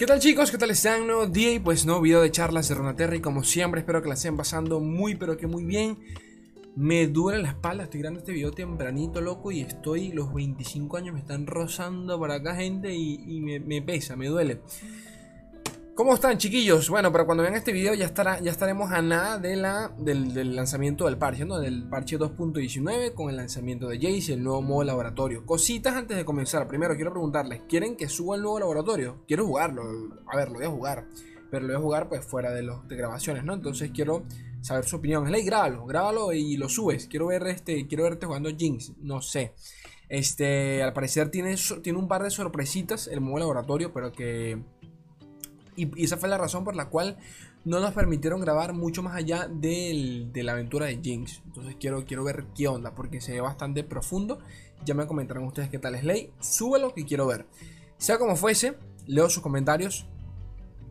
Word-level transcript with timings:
¿Qué 0.00 0.06
tal 0.06 0.18
chicos? 0.18 0.50
¿Qué 0.50 0.56
tal 0.56 0.70
están? 0.70 1.06
Nuevo 1.06 1.26
día 1.26 1.52
y 1.52 1.58
pues 1.58 1.84
nuevo 1.84 2.00
video 2.00 2.22
de 2.22 2.30
charlas 2.30 2.70
de 2.70 2.74
Ronaterra 2.74 3.16
y 3.16 3.20
como 3.20 3.44
siempre 3.44 3.80
espero 3.80 4.00
que 4.00 4.08
la 4.08 4.14
estén 4.14 4.34
pasando 4.34 4.80
muy 4.80 5.14
pero 5.14 5.36
que 5.36 5.46
muy 5.46 5.62
bien. 5.62 5.98
Me 6.74 7.06
duele 7.06 7.42
la 7.42 7.50
espalda, 7.50 7.84
estoy 7.84 8.00
grabando 8.00 8.20
este 8.20 8.32
video 8.32 8.50
tempranito 8.50 9.20
loco 9.20 9.52
y 9.52 9.60
estoy, 9.60 10.12
los 10.12 10.32
25 10.32 10.96
años 10.96 11.12
me 11.12 11.20
están 11.20 11.46
rozando 11.46 12.18
por 12.18 12.30
acá 12.30 12.54
gente 12.54 12.94
y, 12.94 13.40
me 13.42 13.82
pesa, 13.82 14.16
me 14.16 14.28
duele. 14.28 14.62
¿Cómo 15.94 16.14
están 16.14 16.38
chiquillos? 16.38 16.88
Bueno, 16.88 17.12
pero 17.12 17.26
cuando 17.26 17.42
vean 17.42 17.56
este 17.56 17.72
video 17.72 17.94
ya, 17.94 18.06
estará, 18.06 18.40
ya 18.40 18.50
estaremos 18.50 18.90
a 18.90 19.02
nada 19.02 19.38
de 19.38 19.56
la, 19.56 19.92
del, 19.98 20.56
lanzamiento 20.56 21.04
del 21.04 21.18
parche, 21.18 21.44
¿no? 21.44 21.58
Del 21.58 21.88
parche 21.88 22.18
2.19 22.18 23.12
con 23.12 23.28
el 23.28 23.36
lanzamiento 23.36 23.88
de 23.88 23.96
Jace 23.96 24.30
y 24.30 24.34
el 24.34 24.42
nuevo 24.42 24.62
modo 24.62 24.84
laboratorio. 24.84 25.44
Cositas 25.44 25.94
antes 25.94 26.16
de 26.16 26.24
comenzar. 26.24 26.66
Primero 26.68 26.94
quiero 26.94 27.10
preguntarles, 27.10 27.62
¿quieren 27.68 27.96
que 27.96 28.08
suba 28.08 28.36
el 28.36 28.42
nuevo 28.42 28.60
laboratorio? 28.60 29.24
Quiero 29.26 29.44
jugarlo. 29.44 29.82
A 30.26 30.36
ver, 30.36 30.48
lo 30.48 30.54
voy 30.54 30.64
a 30.64 30.70
jugar. 30.70 31.06
Pero 31.50 31.66
lo 31.66 31.72
voy 31.74 31.76
a 31.76 31.82
jugar 31.82 32.08
pues 32.08 32.24
fuera 32.24 32.52
de 32.52 32.62
los 32.62 32.86
de 32.88 32.96
grabaciones, 32.96 33.44
¿no? 33.44 33.52
Entonces 33.52 33.90
quiero 33.92 34.22
saber 34.62 34.84
su 34.84 34.96
opinión. 34.96 35.26
Slay, 35.26 35.44
grábalo, 35.44 35.84
grábalo 35.84 36.32
y 36.32 36.56
lo 36.56 36.68
subes. 36.68 37.08
Quiero 37.08 37.26
ver 37.26 37.46
este, 37.48 37.86
quiero 37.88 38.04
verte 38.04 38.26
jugando 38.26 38.48
Jinx. 38.56 38.92
No 39.02 39.20
sé. 39.20 39.54
Este, 40.08 40.82
al 40.82 40.92
parecer 40.92 41.30
tiene, 41.30 41.56
tiene 41.82 41.98
un 41.98 42.08
par 42.08 42.22
de 42.22 42.30
sorpresitas 42.30 43.06
el 43.06 43.20
nuevo 43.20 43.38
laboratorio, 43.38 43.92
pero 43.92 44.12
que 44.12 44.58
y, 45.76 46.02
esa 46.02 46.16
fue 46.16 46.28
la 46.28 46.38
razón 46.38 46.64
por 46.64 46.76
la 46.76 46.88
cual 46.88 47.18
no 47.64 47.80
nos 47.80 47.92
permitieron 47.92 48.40
grabar 48.40 48.72
mucho 48.72 49.02
más 49.02 49.14
allá 49.14 49.48
de 49.48 50.30
la 50.34 50.52
aventura 50.52 50.86
de 50.86 51.00
Jinx. 51.02 51.42
Entonces 51.46 51.76
quiero, 51.78 52.04
quiero 52.04 52.24
ver 52.24 52.46
qué 52.56 52.68
onda, 52.68 52.94
porque 52.94 53.20
se 53.20 53.32
ve 53.32 53.40
bastante 53.40 53.84
profundo. 53.84 54.38
Ya 54.84 54.94
me 54.94 55.06
comentarán 55.06 55.44
ustedes 55.44 55.68
qué 55.68 55.78
tal 55.78 55.94
es 55.94 56.04
Ley. 56.04 56.32
Súbelo 56.40 56.94
que 56.94 57.04
quiero 57.04 57.26
ver. 57.26 57.46
Sea 57.98 58.18
como 58.18 58.36
fuese, 58.36 58.76
leo 59.06 59.28
sus 59.28 59.42
comentarios. 59.42 60.06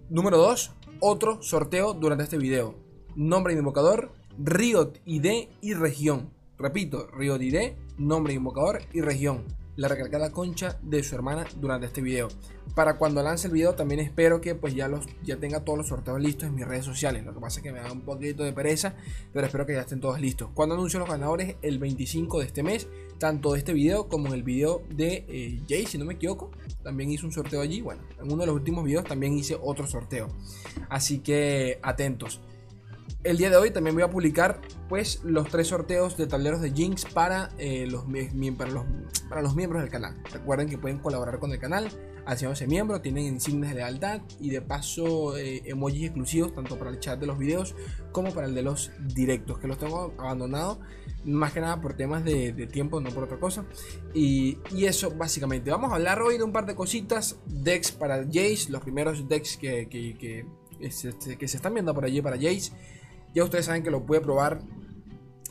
Número 0.09 0.37
2, 0.37 0.71
otro 0.99 1.41
sorteo 1.41 1.93
durante 1.93 2.23
este 2.23 2.37
video. 2.37 2.75
Nombre 3.15 3.53
invocador, 3.53 4.11
Riot 4.37 4.93
ID 5.05 5.49
y 5.61 5.73
región. 5.73 6.29
Repito, 6.57 7.07
Riot 7.11 7.41
ID, 7.41 7.73
nombre 7.97 8.33
de 8.33 8.37
invocador 8.37 8.81
y 8.93 9.01
región 9.01 9.58
la 9.79 9.87
recalcada 9.87 10.33
concha 10.33 10.77
de 10.81 11.01
su 11.03 11.15
hermana 11.15 11.45
durante 11.55 11.87
este 11.87 12.01
video. 12.01 12.27
Para 12.75 12.97
cuando 12.97 13.23
lance 13.23 13.47
el 13.47 13.53
video 13.53 13.75
también 13.75 14.01
espero 14.01 14.41
que 14.41 14.53
pues 14.53 14.75
ya, 14.75 14.89
los, 14.89 15.05
ya 15.23 15.37
tenga 15.37 15.63
todos 15.63 15.77
los 15.77 15.87
sorteos 15.87 16.19
listos 16.19 16.49
en 16.49 16.55
mis 16.55 16.67
redes 16.67 16.83
sociales. 16.83 17.25
Lo 17.25 17.33
que 17.33 17.39
pasa 17.39 17.59
es 17.59 17.63
que 17.63 17.71
me 17.71 17.79
da 17.79 17.89
un 17.89 18.01
poquito 18.01 18.43
de 18.43 18.51
pereza, 18.51 18.95
pero 19.31 19.45
espero 19.45 19.65
que 19.65 19.73
ya 19.73 19.81
estén 19.81 20.01
todos 20.01 20.19
listos. 20.19 20.49
Cuando 20.53 20.75
anuncio 20.75 20.99
los 20.99 21.07
ganadores 21.07 21.55
el 21.61 21.79
25 21.79 22.39
de 22.39 22.45
este 22.45 22.61
mes, 22.61 22.89
tanto 23.19 23.53
de 23.53 23.59
este 23.59 23.71
video 23.71 24.09
como 24.09 24.27
en 24.27 24.33
el 24.33 24.43
video 24.43 24.83
de 24.93 25.25
eh, 25.29 25.61
Jay, 25.69 25.85
si 25.85 25.97
no 25.97 26.03
me 26.03 26.15
equivoco, 26.15 26.51
también 26.83 27.09
hice 27.09 27.25
un 27.25 27.31
sorteo 27.31 27.61
allí. 27.61 27.79
Bueno, 27.79 28.01
en 28.21 28.25
uno 28.29 28.41
de 28.41 28.47
los 28.47 28.55
últimos 28.55 28.83
videos 28.83 29.05
también 29.05 29.37
hice 29.37 29.57
otro 29.61 29.87
sorteo. 29.87 30.27
Así 30.89 31.19
que 31.19 31.79
atentos. 31.81 32.41
El 33.23 33.37
día 33.37 33.49
de 33.49 33.57
hoy 33.57 33.71
también 33.71 33.95
voy 33.95 34.03
a 34.03 34.09
publicar 34.09 34.61
pues 34.87 35.21
los 35.23 35.49
tres 35.49 35.67
sorteos 35.67 36.17
de 36.17 36.27
tableros 36.27 36.61
de 36.61 36.71
Jinx 36.71 37.05
para, 37.05 37.49
eh, 37.57 37.87
los, 37.87 38.05
para, 38.57 38.71
los, 38.71 38.85
para 39.29 39.41
los 39.41 39.55
miembros 39.55 39.81
del 39.81 39.91
canal. 39.91 40.21
Recuerden 40.31 40.69
que 40.69 40.77
pueden 40.77 40.99
colaborar 40.99 41.39
con 41.39 41.51
el 41.51 41.59
canal 41.59 41.89
haciéndose 42.25 42.67
miembro, 42.67 43.01
tienen 43.01 43.25
insignias 43.25 43.73
de 43.73 43.77
lealtad 43.77 44.21
y 44.39 44.49
de 44.51 44.61
paso 44.61 45.35
eh, 45.37 45.63
emojis 45.65 46.05
exclusivos 46.05 46.53
tanto 46.53 46.77
para 46.77 46.91
el 46.91 46.99
chat 46.99 47.19
de 47.19 47.25
los 47.25 47.39
videos 47.39 47.75
como 48.11 48.33
para 48.33 48.47
el 48.47 48.53
de 48.53 48.61
los 48.61 48.91
directos 48.99 49.57
que 49.59 49.67
los 49.67 49.79
tengo 49.79 50.13
abandonados 50.17 50.77
más 51.23 51.53
que 51.53 51.59
nada 51.59 51.81
por 51.81 51.95
temas 51.95 52.23
de, 52.23 52.67
tiempo, 52.67 53.01
no 53.01 53.09
por 53.09 53.23
otra 53.23 53.39
cosa. 53.39 53.65
Y, 54.13 54.57
eso 54.77 55.11
básicamente. 55.11 55.69
Vamos 55.71 55.91
a 55.91 55.95
hablar 55.95 56.21
hoy 56.21 56.37
de 56.37 56.43
un 56.43 56.51
par 56.51 56.65
de 56.65 56.75
cositas. 56.75 57.37
Decks 57.45 57.91
para 57.91 58.23
Jace, 58.23 58.67
los 58.69 58.81
primeros 58.81 59.27
decks 59.27 59.57
que, 59.57 59.87
que, 59.89 60.17
que, 60.17 60.45
que 61.37 61.47
se 61.47 61.57
están 61.57 61.73
viendo 61.73 61.93
por 61.93 62.05
allí 62.05 62.21
para 62.21 62.37
Jace. 62.37 62.71
Ya 63.33 63.43
ustedes 63.43 63.65
saben 63.65 63.83
que 63.83 63.91
lo 63.91 64.05
pude 64.05 64.21
probar 64.21 64.61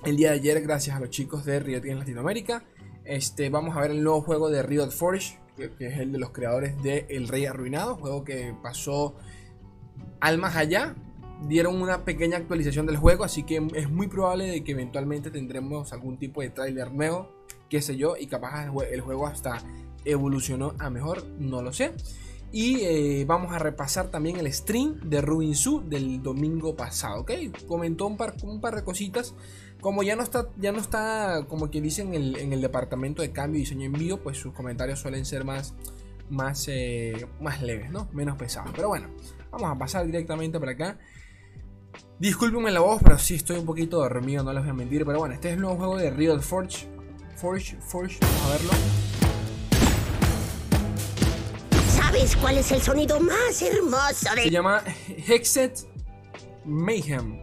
el 0.04 0.16
día 0.16 0.30
de 0.30 0.36
ayer 0.36 0.60
gracias 0.62 0.96
a 0.96 1.00
los 1.00 1.10
chicos 1.10 1.44
de 1.44 1.60
Riot 1.60 1.84
en 1.84 1.98
Latinoamérica. 1.98 2.64
Este, 3.04 3.50
vamos 3.50 3.76
a 3.76 3.80
ver 3.80 3.92
el 3.92 4.02
nuevo 4.02 4.20
juego 4.20 4.50
de 4.50 4.62
Riot 4.62 4.90
Forge, 4.90 5.38
que, 5.56 5.86
es 5.86 5.98
el 5.98 6.12
de 6.12 6.18
los 6.18 6.30
creadores 6.30 6.80
de 6.82 7.06
El 7.08 7.28
Rey 7.28 7.46
Arruinado, 7.46 7.96
juego 7.96 8.24
que 8.24 8.54
pasó 8.62 9.14
al 10.20 10.38
más 10.38 10.56
allá. 10.56 10.96
Dieron 11.46 11.80
una 11.80 12.04
pequeña 12.04 12.36
actualización 12.36 12.86
del 12.86 12.96
juego, 12.96 13.22
así 13.22 13.44
que 13.44 13.64
es 13.74 13.88
muy 13.88 14.08
probable 14.08 14.46
de 14.46 14.64
que 14.64 14.72
eventualmente 14.72 15.30
tendremos 15.30 15.92
algún 15.92 16.18
tipo 16.18 16.40
de 16.40 16.50
trailer 16.50 16.92
nuevo, 16.92 17.30
qué 17.68 17.80
sé 17.80 17.96
yo, 17.96 18.16
y 18.16 18.26
capaz 18.26 18.66
el 18.90 19.00
juego 19.00 19.26
hasta 19.28 19.62
evolucionó 20.04 20.74
a 20.80 20.90
mejor, 20.90 21.24
no 21.38 21.62
lo 21.62 21.72
sé. 21.72 21.92
Y 22.50 22.80
eh, 22.80 23.24
vamos 23.26 23.52
a 23.52 23.58
repasar 23.58 24.08
también 24.08 24.38
el 24.38 24.50
stream 24.52 25.00
de 25.04 25.20
Rubin 25.20 25.54
Su 25.54 25.86
del 25.86 26.22
domingo 26.22 26.74
pasado, 26.76 27.20
¿ok? 27.20 27.32
Comentó 27.66 28.06
un 28.06 28.16
par, 28.16 28.34
un 28.42 28.60
par 28.60 28.74
de 28.74 28.84
cositas. 28.84 29.34
Como 29.80 30.02
ya 30.02 30.16
no 30.16 30.22
está, 30.22 30.48
ya 30.56 30.72
no 30.72 30.78
está 30.78 31.44
como 31.46 31.70
quien 31.70 31.84
dice 31.84 32.02
en 32.02 32.14
el, 32.14 32.60
departamento 32.60 33.22
de 33.22 33.32
cambio 33.32 33.58
y 33.58 33.62
diseño 33.62 33.84
en 33.84 33.92
vivo, 33.92 34.16
pues 34.18 34.38
sus 34.38 34.52
comentarios 34.52 34.98
suelen 34.98 35.24
ser 35.24 35.44
más, 35.44 35.74
más, 36.30 36.66
eh, 36.68 37.28
más 37.40 37.62
leves, 37.62 37.90
¿no? 37.90 38.08
Menos 38.12 38.36
pesados. 38.36 38.72
Pero 38.74 38.88
bueno, 38.88 39.08
vamos 39.50 39.70
a 39.70 39.78
pasar 39.78 40.06
directamente 40.06 40.58
para 40.58 40.72
acá. 40.72 40.98
Discúlpenme 42.18 42.72
la 42.72 42.80
voz, 42.80 43.00
pero 43.02 43.18
sí 43.18 43.34
estoy 43.34 43.58
un 43.58 43.66
poquito 43.66 43.98
dormido, 43.98 44.42
no 44.42 44.52
les 44.52 44.62
voy 44.62 44.70
a 44.70 44.74
mentir. 44.74 45.04
Pero 45.04 45.18
bueno, 45.18 45.34
este 45.34 45.50
es 45.50 45.54
el 45.54 45.60
nuevo 45.60 45.76
juego 45.76 45.96
de 45.98 46.10
Riot 46.10 46.40
Forge. 46.40 46.88
Forge, 47.36 47.76
Forge, 47.80 48.18
vamos 48.20 48.42
a 48.42 48.50
verlo. 48.50 49.17
¿Sabes 52.18 52.36
cuál 52.36 52.58
es 52.58 52.72
el 52.72 52.82
sonido 52.82 53.20
más 53.20 53.62
hermoso 53.62 54.34
de... 54.34 54.42
Se 54.42 54.50
llama 54.50 54.82
Hexet 55.28 55.86
Mayhem. 56.64 57.38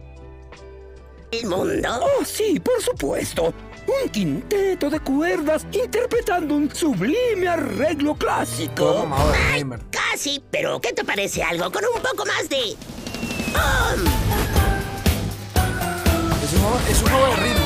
¿El 1.30 1.46
mundo? 1.46 1.88
Oh, 2.02 2.22
sí, 2.22 2.60
por 2.60 2.82
supuesto. 2.82 3.54
Un 3.86 4.10
quinteto 4.10 4.90
de 4.90 5.00
cuerdas 5.00 5.66
interpretando 5.72 6.56
un 6.56 6.70
sublime 6.74 7.48
arreglo 7.48 8.16
clásico. 8.16 9.08
Ay, 9.50 9.64
casi, 9.90 10.44
pero 10.50 10.78
¿qué 10.78 10.92
te 10.92 11.04
parece 11.04 11.42
algo 11.42 11.72
con 11.72 11.82
un 11.82 12.02
poco 12.02 12.26
más 12.26 12.46
de... 12.46 12.72
Es, 16.42 16.52
un 16.52 16.60
juego, 16.60 16.80
es 16.90 17.02
un 17.02 17.08
juego 17.08 17.26
de 17.28 17.36
ritmo, 17.36 17.65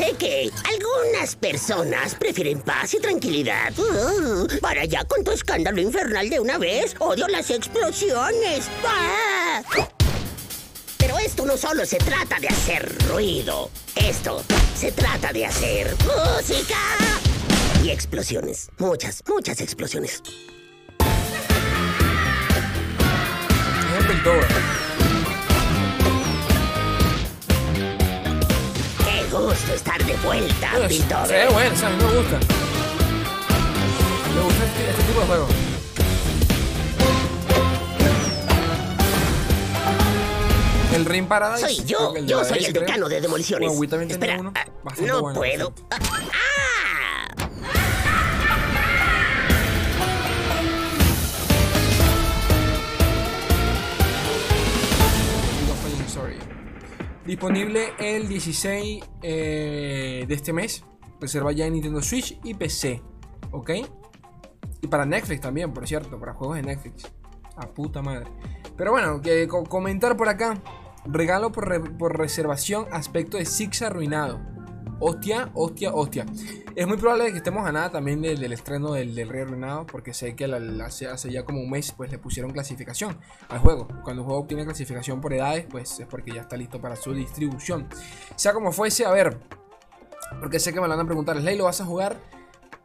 Sé 0.00 0.14
que 0.14 0.50
algunas 0.64 1.36
personas 1.36 2.14
prefieren 2.14 2.62
paz 2.62 2.94
y 2.94 3.00
tranquilidad. 3.00 3.70
Uh, 3.78 4.48
para 4.62 4.80
allá 4.80 5.04
con 5.04 5.22
tu 5.22 5.30
escándalo 5.30 5.78
infernal 5.78 6.30
de 6.30 6.40
una 6.40 6.56
vez. 6.56 6.96
Odio 7.00 7.28
las 7.28 7.50
explosiones. 7.50 8.66
¡Ah! 8.82 9.60
Pero 10.96 11.18
esto 11.18 11.44
no 11.44 11.54
solo 11.58 11.84
se 11.84 11.98
trata 11.98 12.40
de 12.40 12.48
hacer 12.48 12.96
ruido. 13.10 13.70
Esto 13.94 14.42
se 14.74 14.90
trata 14.90 15.34
de 15.34 15.44
hacer 15.44 15.94
música. 16.06 16.78
Y 17.84 17.90
explosiones. 17.90 18.70
Muchas, 18.78 19.22
muchas 19.28 19.60
explosiones. 19.60 20.22
Gusto 29.40 29.74
estar 29.74 30.04
de 30.04 30.16
vuelta, 30.16 30.70
pues, 30.76 30.88
pintor. 30.88 31.26
Sí, 31.26 31.34
bueno, 31.52 31.70
a 31.70 31.90
mí 31.90 31.96
me 31.96 32.16
gusta. 32.16 32.38
Me 34.34 34.42
gusta 34.42 34.64
este, 34.64 34.90
este, 34.90 35.02
tipo 35.02 35.20
de 35.20 35.26
juego. 35.26 35.46
El 40.94 41.04
Ring 41.04 41.26
Paradise. 41.26 41.66
Soy 41.66 41.84
yo, 41.84 42.16
yo 42.18 42.44
soy 42.44 42.64
el 42.64 42.72
decano 42.72 43.08
de 43.08 43.20
demoliciones. 43.20 43.72
Espera. 44.08 44.52
Ah, 44.54 44.66
no 45.00 45.32
puedo. 45.32 45.72
Ah, 45.90 45.98
Disponible 57.24 57.92
el 57.98 58.28
16 58.28 59.04
eh, 59.22 60.24
de 60.26 60.34
este 60.34 60.52
mes. 60.52 60.84
Reserva 61.20 61.52
ya 61.52 61.66
en 61.66 61.74
Nintendo 61.74 62.02
Switch 62.02 62.38
y 62.44 62.54
PC. 62.54 63.02
¿Ok? 63.50 63.70
Y 64.80 64.86
para 64.86 65.04
Netflix 65.04 65.40
también, 65.40 65.72
por 65.72 65.86
cierto. 65.86 66.18
Para 66.18 66.32
juegos 66.32 66.56
de 66.56 66.62
Netflix. 66.62 67.12
A 67.56 67.68
puta 67.68 68.00
madre. 68.00 68.26
Pero 68.76 68.92
bueno, 68.92 69.20
que 69.20 69.46
comentar 69.46 70.16
por 70.16 70.28
acá. 70.28 70.62
Regalo 71.04 71.52
por, 71.52 71.96
por 71.98 72.18
reservación. 72.18 72.86
Aspecto 72.90 73.36
de 73.36 73.44
Six 73.44 73.82
arruinado. 73.82 74.40
Hostia, 75.02 75.50
hostia, 75.54 75.94
hostia. 75.94 76.26
Es 76.76 76.86
muy 76.86 76.98
probable 76.98 77.30
que 77.32 77.38
estemos 77.38 77.66
a 77.66 77.72
nada 77.72 77.90
también 77.90 78.20
del, 78.20 78.52
estreno 78.52 78.92
del, 78.92 79.14
del, 79.14 79.30
Rey 79.30 79.42
Arruinado, 79.42 79.86
porque 79.86 80.12
sé 80.12 80.36
que 80.36 80.44
hace, 80.44 81.30
ya 81.30 81.42
como 81.42 81.60
un 81.60 81.70
mes 81.70 81.92
pues 81.92 82.10
le 82.10 82.18
pusieron 82.18 82.50
clasificación 82.50 83.18
al 83.48 83.60
juego. 83.60 83.88
Cuando 84.04 84.22
un 84.22 84.26
juego 84.26 84.42
obtiene 84.42 84.64
clasificación 84.66 85.22
por 85.22 85.32
edades, 85.32 85.64
pues 85.70 86.00
es 86.00 86.06
porque 86.06 86.32
ya 86.32 86.42
está 86.42 86.58
listo 86.58 86.82
para 86.82 86.96
su 86.96 87.14
distribución. 87.14 87.88
Sea 88.36 88.52
como 88.52 88.72
fuese, 88.72 89.06
a 89.06 89.10
ver, 89.10 89.38
porque 90.38 90.60
sé 90.60 90.74
que 90.74 90.80
me 90.82 90.86
lo 90.86 90.94
van 90.94 91.06
a 91.06 91.06
preguntar, 91.06 91.40
¿Slay 91.40 91.56
lo 91.56 91.64
vas 91.64 91.80
a 91.80 91.86
jugar? 91.86 92.20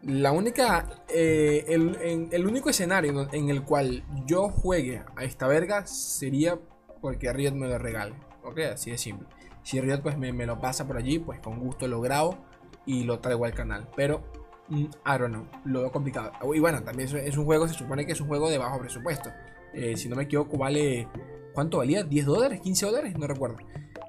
La 0.01 0.31
única. 0.31 1.03
Eh, 1.09 1.65
el, 1.67 2.29
el, 2.31 2.47
único 2.47 2.69
escenario 2.69 3.27
en 3.33 3.49
el 3.49 3.63
cual 3.63 4.05
yo 4.25 4.47
juegue 4.49 5.03
a 5.17 5.25
esta 5.25 5.47
verga 5.47 5.85
sería 5.85 6.59
porque 7.01 7.33
Riot 7.33 7.55
me 7.55 7.67
lo 7.67 7.77
regale. 7.77 8.15
Ok, 8.43 8.59
así 8.73 8.91
de 8.91 8.97
simple. 8.97 9.27
Si 9.65 9.81
Riot 9.81 10.01
pues 10.03 10.15
me, 10.15 10.31
lo 10.45 10.59
pasa 10.59 10.85
por 10.85 10.95
allí, 10.95 11.17
pues 11.17 11.39
con 11.39 11.59
gusto 11.59 11.87
lo 11.87 11.99
grabo 11.99 12.37
y 12.85 13.03
lo 13.03 13.19
traigo 13.19 13.45
al 13.45 13.53
canal. 13.55 13.89
Pero, 13.95 14.23
mm, 14.69 14.77
I 14.77 15.17
don't 15.17 15.29
know, 15.29 15.47
lo 15.65 15.81
veo 15.81 15.91
complicado. 15.91 16.31
Y 16.53 16.59
bueno, 16.59 16.83
también 16.83 17.09
es 17.17 17.35
un 17.35 17.45
juego, 17.45 17.67
se 17.67 17.73
supone 17.73 18.05
que 18.05 18.11
es 18.11 18.21
un 18.21 18.27
juego 18.27 18.47
de 18.51 18.59
bajo 18.59 18.79
presupuesto. 18.79 19.31
Eh, 19.73 19.97
si 19.97 20.07
no 20.07 20.15
me 20.15 20.23
equivoco, 20.23 20.55
vale. 20.57 21.07
¿Cuánto 21.55 21.79
valía? 21.79 22.05
¿10 22.05 22.25
dólares? 22.25 22.61
¿15 22.61 22.85
dólares? 22.85 23.17
No 23.17 23.25
recuerdo. 23.25 23.57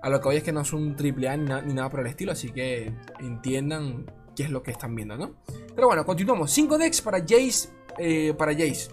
A 0.03 0.11
lo 0.11 0.21
que 0.21 0.29
voy 0.29 0.37
es 0.37 0.43
que 0.43 0.53
no 0.53 0.61
es 0.61 0.73
un 0.75 0.95
triple 0.95 1.29
A 1.31 1.37
ni, 1.39 1.45
ni 1.45 1.73
nada 1.73 1.89
por 1.89 2.01
el 2.01 2.07
estilo, 2.07 2.33
así 2.33 2.51
que 2.51 2.93
entiendan 3.21 4.05
qué 4.35 4.43
es 4.43 4.51
lo 4.51 4.63
que 4.63 4.73
están 4.73 4.95
viendo, 4.95 5.17
¿no? 5.17 5.37
Pero 5.75 5.87
bueno, 5.87 6.05
continuamos. 6.05 6.51
5 6.51 6.77
decks 6.77 7.01
para 7.01 7.21
Jace. 7.21 7.71
Eh, 7.99 8.35
para 8.37 8.53
Jace. 8.53 8.91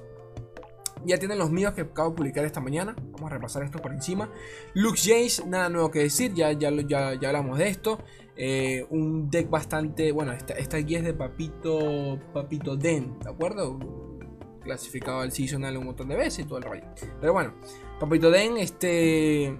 Ya 1.05 1.17
tienen 1.17 1.37
los 1.37 1.51
míos 1.51 1.73
que 1.73 1.81
acabo 1.81 2.11
de 2.11 2.15
publicar 2.15 2.45
esta 2.45 2.61
mañana. 2.61 2.95
Vamos 3.11 3.31
a 3.31 3.35
repasar 3.35 3.63
esto 3.63 3.79
por 3.79 3.91
encima. 3.91 4.29
Lux 4.73 5.01
Jace, 5.01 5.45
nada 5.45 5.69
nuevo 5.69 5.91
que 5.91 5.99
decir. 5.99 6.33
Ya, 6.33 6.51
ya, 6.51 6.71
ya, 6.71 7.13
ya 7.13 7.27
hablamos 7.27 7.57
de 7.57 7.67
esto. 7.67 7.99
Eh, 8.35 8.85
un 8.89 9.29
deck 9.29 9.49
bastante. 9.49 10.11
Bueno, 10.11 10.31
esta, 10.31 10.53
esta 10.53 10.77
guía 10.77 10.99
es 10.99 11.05
de 11.05 11.13
Papito. 11.13 12.19
Papito 12.33 12.75
Den, 12.75 13.19
¿de 13.19 13.29
acuerdo? 13.29 13.79
Clasificado 14.61 15.19
al 15.19 15.31
seasonal 15.31 15.77
un 15.77 15.85
montón 15.85 16.07
de 16.07 16.15
veces 16.15 16.45
y 16.45 16.47
todo 16.47 16.57
el 16.57 16.63
rollo. 16.63 16.83
Pero 17.19 17.33
bueno, 17.33 17.53
Papito 17.99 18.31
Den, 18.31 18.57
este. 18.57 19.57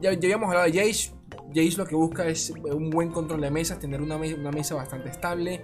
Ya, 0.00 0.12
ya 0.12 0.18
habíamos 0.18 0.48
hablado 0.48 0.66
de 0.66 0.72
Jace. 0.72 1.12
Jace 1.54 1.76
lo 1.76 1.86
que 1.86 1.94
busca 1.94 2.26
es 2.26 2.50
un 2.50 2.90
buen 2.90 3.10
control 3.10 3.40
de 3.40 3.50
mesas, 3.50 3.78
tener 3.78 4.00
una, 4.00 4.16
una 4.16 4.50
mesa 4.50 4.74
bastante 4.74 5.08
estable. 5.08 5.60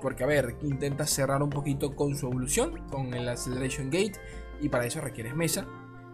Porque, 0.00 0.22
a 0.22 0.26
ver, 0.26 0.56
intenta 0.62 1.06
cerrar 1.06 1.42
un 1.42 1.50
poquito 1.50 1.96
con 1.96 2.16
su 2.16 2.26
evolución, 2.26 2.86
con 2.88 3.12
el 3.14 3.28
Acceleration 3.28 3.90
Gate. 3.90 4.12
Y 4.60 4.68
para 4.68 4.86
eso 4.86 5.00
requieres 5.00 5.34
mesa. 5.34 5.66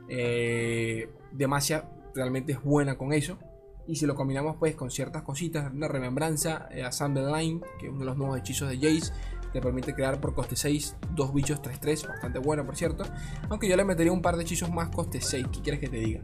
Eh, 0.08 1.10
Demacia 1.32 1.88
realmente 2.14 2.52
es 2.52 2.62
buena 2.62 2.96
con 2.96 3.12
eso. 3.12 3.38
Y 3.86 3.96
si 3.96 4.06
lo 4.06 4.14
combinamos 4.14 4.56
pues 4.56 4.74
con 4.74 4.90
ciertas 4.90 5.22
cositas, 5.22 5.72
una 5.72 5.88
remembranza, 5.88 6.68
eh, 6.70 6.82
Assemble 6.82 7.26
Line, 7.26 7.60
que 7.78 7.86
es 7.86 7.92
uno 7.92 8.00
de 8.00 8.06
los 8.06 8.16
nuevos 8.16 8.38
hechizos 8.38 8.70
de 8.70 8.76
Jace, 8.76 9.12
te 9.52 9.60
permite 9.60 9.94
crear 9.94 10.20
por 10.20 10.34
coste 10.34 10.56
6 10.56 10.96
dos 11.14 11.32
bichos 11.32 11.62
3-3, 11.62 12.08
bastante 12.08 12.38
bueno 12.38 12.64
por 12.64 12.76
cierto. 12.76 13.04
Aunque 13.50 13.68
yo 13.68 13.76
le 13.76 13.84
metería 13.84 14.10
un 14.10 14.22
par 14.22 14.36
de 14.36 14.42
hechizos 14.42 14.70
más 14.70 14.88
coste 14.88 15.20
6, 15.20 15.46
¿qué 15.52 15.60
quieres 15.60 15.80
que 15.80 15.88
te 15.88 15.98
diga? 15.98 16.20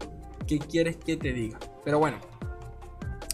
¿Qué 0.47 0.59
quieres 0.59 0.97
que 0.97 1.17
te 1.17 1.33
diga? 1.33 1.59
Pero 1.85 1.99
bueno, 1.99 2.19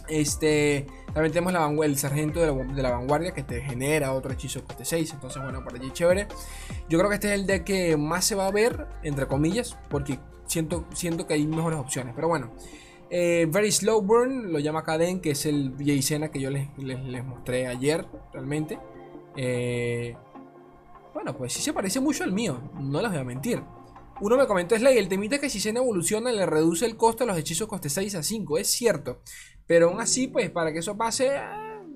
este, 0.09 0.87
también 1.13 1.33
tenemos 1.33 1.53
la 1.53 1.85
el 1.85 1.99
sargento 1.99 2.41
de 2.41 2.83
la, 2.83 2.91
vanguardia 2.91 3.33
que 3.33 3.43
te 3.43 3.61
genera 3.63 4.13
otro 4.13 4.33
hechizo 4.33 4.65
coste 4.65 4.85
6. 4.85 5.13
Entonces, 5.15 5.43
bueno, 5.43 5.63
por 5.65 5.75
allí 5.75 5.91
chévere. 5.93 6.27
Yo 6.89 6.99
creo 6.99 7.09
que 7.09 7.15
este 7.17 7.29
es 7.29 7.41
el 7.41 7.47
deck 7.47 7.65
que 7.65 7.97
más 7.97 8.25
se 8.25 8.35
va 8.35 8.47
a 8.47 8.51
ver, 8.51 8.87
entre 9.03 9.27
comillas, 9.27 9.77
porque 9.89 10.19
siento, 10.47 10.85
siento 10.95 11.27
que 11.27 11.35
hay 11.35 11.47
mejores 11.47 11.79
opciones. 11.79 12.15
Pero 12.15 12.29
bueno, 12.29 12.51
eh, 13.11 13.47
Very 13.49 13.71
Slow 13.71 14.03
Burn 14.03 14.53
lo 14.53 14.59
llama 14.59 14.83
Kaden, 14.83 15.21
que 15.21 15.31
es 15.31 15.47
el 15.47 15.75
Jaysena 15.79 16.31
que 16.31 16.41
yo 16.41 16.51
les, 16.51 16.69
les, 16.79 17.25
mostré 17.25 17.67
ayer, 17.67 18.07
realmente. 18.33 18.79
Eh, 19.37 20.17
bueno, 21.15 21.37
pues 21.37 21.53
sí 21.53 21.63
se 21.63 21.73
parece 21.73 22.01
mucho 22.01 22.25
al 22.25 22.33
mío, 22.33 22.61
no 22.79 23.01
les 23.01 23.11
voy 23.11 23.21
a 23.21 23.25
mentir. 23.25 23.63
Uno 24.21 24.39
me 24.39 24.47
comentó 24.47 24.77
Slay, 24.77 24.97
el 24.97 25.09
temita 25.09 25.39
que 25.39 25.51
si 25.51 25.61
Sena 25.61 25.81
evoluciona 25.81 26.33
le 26.33 26.47
reduce 26.47 26.87
el 26.87 26.97
costo 26.97 27.25
de 27.25 27.29
los 27.29 27.39
hechizos 27.39 27.69
coste 27.69 27.91
6 27.91 28.15
a 28.15 28.23
5, 28.23 28.59
es 28.59 28.69
cierto. 28.69 29.21
Pero 29.67 29.91
aún 29.91 30.01
así, 30.01 30.29
pues 30.29 30.51
para 30.51 30.73
que 30.73 30.79
eso 30.79 30.97
pase, 30.97 31.31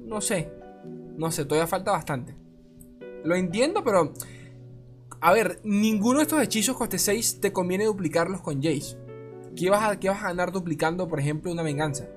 no 0.05 0.21
sé. 0.21 0.51
No 1.17 1.31
sé, 1.31 1.45
todavía 1.45 1.67
falta 1.67 1.93
bastante. 1.93 2.35
Lo 3.25 3.35
entiendo, 3.35 3.83
pero... 3.85 4.13
A 5.23 5.33
ver, 5.33 5.61
ninguno 5.65 6.19
de 6.19 6.23
estos 6.23 6.43
hechizos 6.43 6.77
coste 6.77 6.99
6 6.99 7.41
te 7.41 7.53
conviene 7.53 7.85
duplicarlos 7.85 8.41
con 8.41 8.63
Jace. 8.63 8.97
¿Qué 9.55 9.69
vas, 9.69 9.83
a, 9.83 9.95
vas 9.95 10.23
a 10.23 10.29
ganar 10.29 10.53
duplicando, 10.53 11.09
por 11.09 11.21
ejemplo, 11.21 11.53
una 11.53 11.63
venganza? 11.63 12.09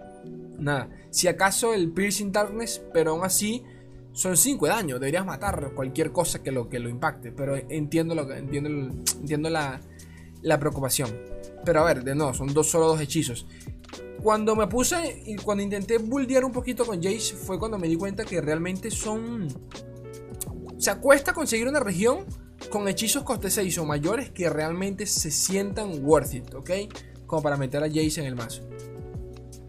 Nada. 0.58 0.90
Si 1.10 1.28
acaso 1.28 1.74
el 1.74 1.92
Piercing 1.92 2.32
Darkness, 2.32 2.82
pero 2.94 3.12
aún 3.12 3.26
así 3.26 3.64
son 4.14 4.38
5 4.38 4.66
de 4.66 4.72
daño. 4.72 5.00
Deberías 5.00 5.26
matar 5.26 5.74
cualquier 5.76 6.12
cosa 6.12 6.42
que 6.42 6.52
lo, 6.52 6.70
que 6.70 6.80
lo 6.80 6.88
impacte. 6.88 7.34
Pero 7.34 7.56
entiendo, 7.58 8.16
lo 8.16 8.32
entiendo, 8.32 8.70
entiendo 9.20 9.50
la, 9.50 9.82
la 10.44 10.60
preocupación. 10.60 11.10
Pero 11.66 11.82
a 11.82 11.86
ver, 11.86 12.04
de 12.04 12.14
nuevo, 12.16 12.34
son 12.34 12.54
dos, 12.54 12.70
solo 12.70 12.88
dos 12.88 13.02
hechizos. 13.02 13.48
Cuando 14.22 14.56
me 14.56 14.68
puse 14.68 15.24
y 15.26 15.36
cuando 15.36 15.64
intenté 15.64 15.98
buldear 15.98 16.46
un 16.46 16.52
poquito 16.52 16.86
con 16.86 17.02
Jace 17.02 17.36
fue 17.36 17.60
cuando 17.60 17.78
me 17.78 17.88
di 17.88 17.96
cuenta 17.96 18.24
que 18.24 18.40
realmente 18.40 18.92
son... 18.92 19.48
Se 20.78 20.96
cuesta 20.96 21.34
conseguir 21.34 21.68
una 21.68 21.80
región 21.80 22.26
con 22.70 22.88
hechizos 22.88 23.24
coste 23.24 23.50
6 23.50 23.78
o 23.80 23.86
mayores 23.86 24.30
que 24.30 24.50
realmente 24.50 25.06
se 25.06 25.32
sientan 25.32 26.04
worth 26.06 26.34
it, 26.34 26.54
¿ok? 26.54 26.72
Como 27.26 27.42
para 27.42 27.58
meter 27.58 27.84
a 27.84 27.88
Jace 27.88 28.22
en 28.22 28.28
el 28.28 28.36
mazo. 28.36 28.62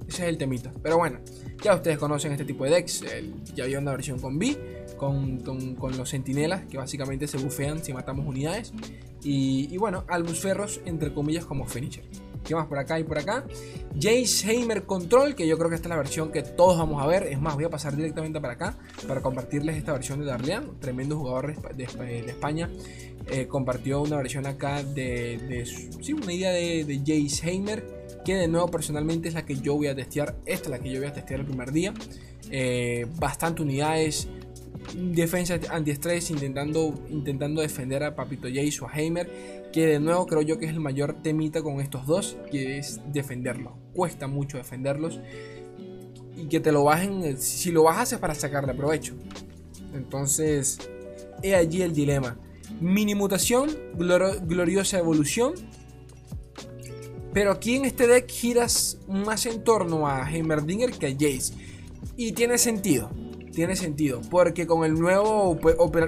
Ese 0.08 0.22
es 0.22 0.28
el 0.28 0.38
temita. 0.38 0.72
Pero 0.82 0.98
bueno, 0.98 1.20
ya 1.62 1.74
ustedes 1.74 1.98
conocen 1.98 2.32
este 2.32 2.44
tipo 2.44 2.64
de 2.64 2.70
decks. 2.70 3.04
ya 3.54 3.64
había 3.64 3.78
una 3.78 3.92
versión 3.92 4.18
con 4.18 4.38
B, 4.38 4.56
con, 4.96 5.38
con, 5.40 5.96
los 5.96 6.08
sentinelas, 6.08 6.64
que 6.66 6.76
básicamente 6.76 7.26
se 7.26 7.38
bufean 7.38 7.82
si 7.82 7.92
matamos 7.92 8.26
unidades. 8.26 8.72
Y, 9.22 9.68
y 9.72 9.76
bueno, 9.78 10.04
Albus 10.08 10.40
Ferros, 10.40 10.80
entre 10.84 11.12
comillas, 11.12 11.44
como 11.44 11.66
finisher. 11.66 12.04
¿Qué 12.44 12.54
más 12.54 12.66
por 12.66 12.78
acá 12.78 13.00
y 13.00 13.04
por 13.04 13.18
acá? 13.18 13.44
Jace 13.94 14.50
Heimer 14.50 14.84
Control, 14.84 15.34
que 15.34 15.46
yo 15.46 15.56
creo 15.56 15.70
que 15.70 15.76
esta 15.76 15.88
es 15.88 15.90
la 15.90 15.96
versión 15.96 16.30
que 16.30 16.42
todos 16.42 16.78
vamos 16.78 17.02
a 17.02 17.06
ver. 17.06 17.24
Es 17.24 17.40
más, 17.40 17.54
voy 17.54 17.64
a 17.64 17.70
pasar 17.70 17.96
directamente 17.96 18.40
para 18.40 18.52
acá 18.52 18.76
para 19.08 19.22
compartirles 19.22 19.76
esta 19.76 19.92
versión 19.92 20.20
de 20.20 20.26
Darlean, 20.26 20.78
tremendo 20.78 21.16
jugador 21.16 21.56
de, 21.74 21.84
España. 22.26 22.70
Eh, 23.30 23.46
compartió 23.46 24.02
una 24.02 24.18
versión 24.18 24.46
acá 24.46 24.82
de, 24.82 25.64
sí, 26.02 26.12
una 26.12 26.32
idea 26.32 26.50
de, 26.52 26.98
Jace 26.98 27.50
Heimer 27.50 28.03
que 28.24 28.34
de 28.34 28.48
nuevo 28.48 28.68
personalmente 28.70 29.28
es 29.28 29.34
la 29.34 29.44
que 29.44 29.56
yo 29.56 29.74
voy 29.74 29.88
a 29.88 29.94
testear. 29.94 30.36
Esta 30.46 30.64
es 30.64 30.70
la 30.70 30.78
que 30.78 30.90
yo 30.90 31.00
voy 31.00 31.08
a 31.08 31.12
testear 31.12 31.40
el 31.40 31.46
primer 31.46 31.72
día. 31.72 31.92
Eh, 32.50 33.06
bastante 33.16 33.62
unidades, 33.62 34.28
defensa 34.94 35.58
antiestrés, 35.70 36.30
intentando, 36.30 36.94
intentando 37.10 37.62
defender 37.62 38.02
a 38.02 38.14
Papito 38.14 38.48
Jace 38.48 38.78
o 38.82 38.88
a 38.88 38.92
Heimer 38.92 39.64
que 39.74 39.88
de 39.88 39.98
nuevo 39.98 40.24
creo 40.26 40.40
yo 40.40 40.56
que 40.56 40.66
es 40.66 40.70
el 40.70 40.78
mayor 40.78 41.20
temita 41.20 41.60
con 41.60 41.80
estos 41.80 42.06
dos, 42.06 42.36
que 42.52 42.78
es 42.78 43.00
defenderlos. 43.12 43.72
Cuesta 43.92 44.28
mucho 44.28 44.56
defenderlos 44.56 45.18
y 46.36 46.46
que 46.46 46.60
te 46.60 46.70
lo 46.70 46.84
bajen, 46.84 47.36
si 47.38 47.72
lo 47.72 47.82
bajas 47.82 48.12
es 48.12 48.20
para 48.20 48.36
sacarle 48.36 48.72
provecho. 48.72 49.14
Entonces, 49.92 50.78
he 51.42 51.56
allí 51.56 51.82
el 51.82 51.92
dilema. 51.92 52.38
Mini 52.80 53.16
mutación, 53.16 53.68
gloriosa 53.96 54.96
evolución. 54.96 55.54
Pero 57.34 57.50
aquí 57.50 57.74
en 57.74 57.84
este 57.84 58.06
deck 58.06 58.30
giras 58.30 58.96
más 59.08 59.44
en 59.44 59.62
torno 59.64 60.06
a 60.06 60.30
Heimerdinger 60.30 60.92
que 60.92 61.08
a 61.08 61.12
Jace. 61.12 61.52
Y 62.16 62.32
tiene 62.32 62.58
sentido 62.58 63.10
tiene 63.54 63.76
sentido, 63.76 64.20
porque 64.30 64.66
con 64.66 64.84
el 64.84 64.94
nuevo 64.94 65.58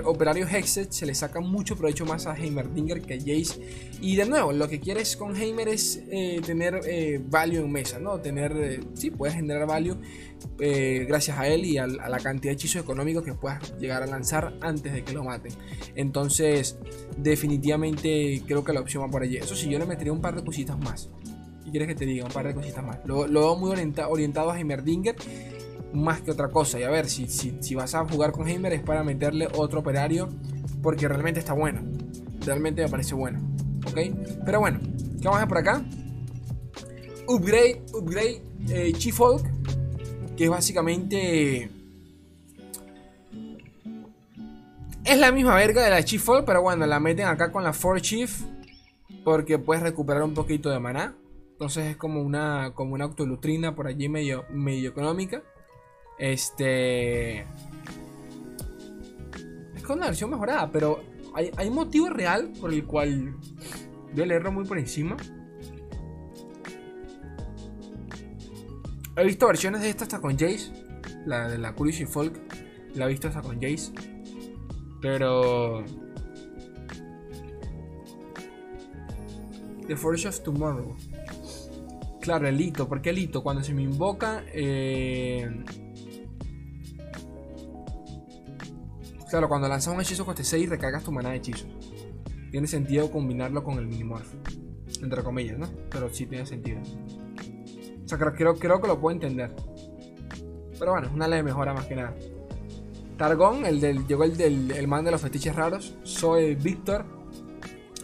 operario 0.05 0.47
Hexet 0.47 0.91
se 0.91 1.07
le 1.07 1.15
saca 1.15 1.41
mucho 1.41 1.77
provecho 1.77 2.05
más 2.05 2.27
a 2.27 2.37
Heimerdinger 2.37 3.03
que 3.03 3.15
a 3.15 3.19
Jace. 3.19 3.61
Y 4.01 4.17
de 4.17 4.27
nuevo, 4.27 4.53
lo 4.53 4.69
que 4.69 4.81
quieres 4.81 5.17
con 5.17 5.37
Heimer 5.37 5.69
es 5.69 6.03
eh, 6.11 6.41
tener 6.45 6.81
eh, 6.87 7.21
value 7.25 7.61
en 7.61 7.73
mesa, 7.73 7.99
¿no? 7.99 8.21
Tener, 8.21 8.53
eh, 8.57 8.81
sí, 8.95 9.11
puedes 9.11 9.37
generar 9.37 9.67
value 9.67 9.97
gracias 10.59 11.39
a 11.39 11.49
él 11.49 11.65
y 11.65 11.79
a, 11.79 11.87
la 11.87 12.19
cantidad 12.19 12.51
de 12.51 12.55
hechizos 12.55 12.83
económicos 12.83 13.25
que 13.25 13.35
puedas 13.35 13.77
llegar 13.79 14.03
a 14.03 14.07
lanzar 14.07 14.55
antes 14.61 14.93
de 14.93 15.03
que 15.03 15.13
lo 15.13 15.25
maten. 15.25 15.53
Entonces, 15.95 16.79
definitivamente 17.17 18.43
creo 18.47 18.63
que 18.63 18.73
la 18.73 18.81
opción 18.81 19.03
va 19.03 19.09
por 19.09 19.23
allí. 19.23 19.39
Eso 19.39 19.55
sí, 19.55 19.69
yo 19.69 19.79
le 19.79 19.87
metería 19.87 20.13
un 20.13 20.21
par 20.21 20.37
de 20.37 20.45
cositas 20.45 20.79
más. 20.79 21.09
¿Qué 21.65 21.71
quieres 21.71 21.89
que 21.89 21.95
te 21.95 22.07
diga? 22.07 22.27
Un 22.27 22.33
par 22.33 22.47
de 22.47 22.55
cositas 22.55 22.85
más. 22.85 22.99
Lo, 23.07 23.27
veo 23.27 23.57
muy 23.57 23.71
orientado 23.71 24.51
a 24.51 24.59
Heimerdinger 24.59 25.17
más 25.93 26.21
que 26.21 26.31
otra 26.31 26.49
cosa. 26.49 26.79
Y 26.79 26.83
a 26.83 26.91
ver, 26.91 27.07
si, 27.09 27.27
si, 27.29 27.75
vas 27.75 27.95
a 27.95 28.05
jugar 28.07 28.33
con 28.33 28.49
Heimer 28.49 28.73
es 28.73 28.83
para 28.83 29.03
meterle 29.03 29.49
otro 29.55 29.81
operario 29.81 30.29
porque 30.83 31.09
realmente 31.09 31.41
está 31.41 31.53
bueno. 31.53 31.83
Realmente 32.45 32.83
me 32.83 32.89
parece 32.89 33.15
bueno. 33.15 33.41
¿Ok? 33.87 33.99
Pero 34.45 34.61
bueno, 34.61 34.81
¿qué 34.81 35.25
vamos 35.25 35.37
a 35.37 35.45
ver 35.45 35.49
por 35.49 35.59
acá? 35.59 35.85
Upgrade, 37.29 37.83
upgrade 37.93 38.43
eh, 38.69 38.93
Chief 38.93 39.19
Hulk, 39.19 40.37
que 40.37 40.45
es 40.45 40.51
básicamente... 40.51 41.71
Es 45.05 45.19
la 45.19 45.31
misma 45.31 45.55
verga 45.55 45.85
de 45.85 45.91
la 45.91 46.05
Chief 46.05 46.29
Hulk, 46.29 46.45
pero 46.45 46.63
bueno, 46.63 46.85
la 46.85 46.99
meten 46.99 47.27
acá 47.27 47.53
con 47.53 47.63
la 47.63 47.73
4 47.73 48.01
Chief 48.01 48.43
porque 49.27 49.59
puedes 49.59 49.83
recuperar 49.83 50.23
un 50.23 50.35
poquito 50.35 50.71
de 50.71 50.79
maná. 50.79 51.17
Entonces 51.51 51.87
es 51.87 51.97
como 51.97 52.23
una, 52.23 52.73
como 52.75 52.95
una 52.95 53.07
autolutrina 53.07 53.75
por 53.75 53.89
allí 53.89 54.09
medio, 54.09 54.45
medio 54.51 54.91
económica. 54.91 55.43
Este. 56.19 57.41
Es 59.75 59.83
con 59.83 59.99
una 59.99 60.07
versión 60.07 60.31
mejorada, 60.31 60.71
pero 60.71 61.03
hay, 61.35 61.69
un 61.69 61.75
motivo 61.75 62.09
real 62.09 62.53
por 62.61 62.73
el 62.73 62.85
cual. 62.85 63.37
Voy 64.13 64.23
a 64.23 64.27
leerlo 64.27 64.53
muy 64.53 64.65
por 64.65 64.79
encima. 64.79 65.17
He 69.17 69.25
visto 69.25 69.47
versiones 69.47 69.83
de 69.83 69.91
esta 69.91 70.05
hasta 70.05 70.21
con 70.21 70.33
Jace. 70.33 70.73
La 71.27 71.49
de 71.49 71.59
la 71.59 71.75
Curious 71.75 72.09
Folk. 72.11 72.39
La 72.95 73.07
he 73.07 73.09
visto 73.09 73.29
hasta 73.29 73.43
con 73.43 73.61
Jace. 73.61 73.93
Pero... 75.01 75.85
The 79.87 79.97
Forge 79.97 80.29
of 80.29 80.41
Tomorrow. 80.41 80.97
Claro, 82.21 82.49
el 82.49 82.61
hito. 82.61 82.89
¿Por 82.89 83.03
qué 83.03 83.11
el 83.11 83.19
hito? 83.19 83.43
Cuando 83.43 83.63
se 83.63 83.75
me 83.75 83.83
invoca... 83.83 84.45
Eh... 84.53 85.65
Claro, 89.29 89.49
cuando 89.49 89.69
lanzas 89.69 89.93
un 89.93 90.01
hechizo 90.01 90.25
coste 90.25 90.45
6 90.45 90.69
recargas 90.69 91.03
tu 91.03 91.11
mana 91.11 91.31
de 91.31 91.37
hechizos. 91.37 91.67
Tiene 92.51 92.67
sentido 92.69 93.11
combinarlo 93.11 93.65
con 93.65 93.79
el 93.79 93.87
Minimorph. 93.87 94.33
Entre 95.03 95.23
comillas, 95.23 95.59
¿no? 95.59 95.69
Pero 95.91 96.09
sí 96.09 96.27
tiene 96.27 96.47
sentido. 96.47 96.81
O 98.05 98.09
sea, 98.09 98.19
creo, 98.19 98.55
creo, 98.55 98.81
que 98.81 98.87
lo 98.87 99.01
puedo 99.01 99.15
entender. 99.15 99.55
Pero 100.79 100.93
bueno, 100.93 101.09
es 101.09 101.13
una 101.13 101.27
ley 101.27 101.43
mejora 101.43 101.75
más 101.75 101.87
que 101.87 101.97
nada. 101.97 102.15
Targón, 103.19 103.67
el 103.67 103.81
del, 103.81 104.07
llegó 104.07 104.25
el 104.25 104.37
del 104.37 104.71
el 104.71 104.87
man 104.87 105.05
de 105.05 105.11
los 105.11 105.21
fetiches 105.21 105.57
raros. 105.57 105.97
Soy 106.05 106.55
Víctor. 106.55 107.05